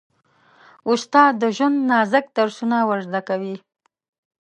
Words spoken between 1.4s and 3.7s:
د ژوند نازک درسونه ور زده کوي.